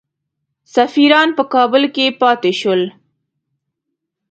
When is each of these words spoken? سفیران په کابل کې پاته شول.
سفیران 0.75 1.29
په 1.37 1.43
کابل 1.53 1.83
کې 1.95 2.05
پاته 2.21 2.51
شول. 2.59 2.81